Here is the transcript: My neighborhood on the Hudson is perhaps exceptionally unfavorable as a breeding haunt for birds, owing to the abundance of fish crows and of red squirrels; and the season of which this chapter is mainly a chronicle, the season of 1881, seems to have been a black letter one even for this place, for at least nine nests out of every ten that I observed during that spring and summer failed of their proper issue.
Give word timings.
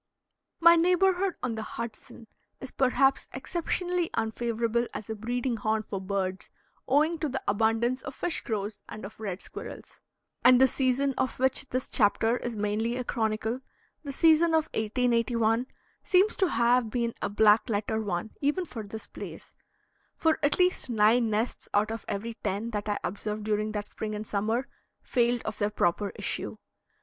My 0.59 0.75
neighborhood 0.75 1.35
on 1.43 1.53
the 1.53 1.61
Hudson 1.61 2.25
is 2.59 2.71
perhaps 2.71 3.27
exceptionally 3.33 4.09
unfavorable 4.15 4.87
as 4.95 5.11
a 5.11 5.15
breeding 5.15 5.57
haunt 5.57 5.85
for 5.87 6.01
birds, 6.01 6.49
owing 6.87 7.19
to 7.19 7.29
the 7.29 7.43
abundance 7.47 8.01
of 8.01 8.15
fish 8.15 8.41
crows 8.43 8.81
and 8.89 9.05
of 9.05 9.19
red 9.19 9.43
squirrels; 9.43 10.01
and 10.43 10.59
the 10.59 10.65
season 10.65 11.13
of 11.19 11.37
which 11.37 11.69
this 11.69 11.87
chapter 11.87 12.37
is 12.37 12.55
mainly 12.55 12.95
a 12.97 13.03
chronicle, 13.03 13.61
the 14.03 14.11
season 14.11 14.55
of 14.55 14.69
1881, 14.73 15.67
seems 16.03 16.35
to 16.35 16.47
have 16.49 16.89
been 16.89 17.13
a 17.21 17.29
black 17.29 17.69
letter 17.69 18.01
one 18.01 18.31
even 18.41 18.65
for 18.65 18.81
this 18.81 19.05
place, 19.05 19.55
for 20.15 20.39
at 20.41 20.57
least 20.57 20.89
nine 20.89 21.29
nests 21.29 21.69
out 21.75 21.91
of 21.91 22.05
every 22.07 22.33
ten 22.43 22.71
that 22.71 22.89
I 22.89 22.97
observed 23.03 23.43
during 23.43 23.71
that 23.73 23.89
spring 23.89 24.15
and 24.15 24.25
summer 24.25 24.67
failed 25.03 25.43
of 25.43 25.59
their 25.59 25.69
proper 25.69 26.11
issue. 26.15 26.57